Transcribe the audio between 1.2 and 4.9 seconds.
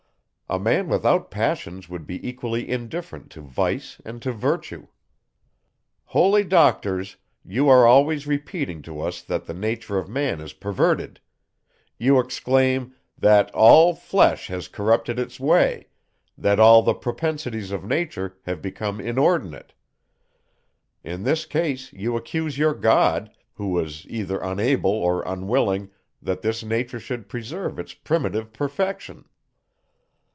passions would be equally indifferent to vice and to virtue.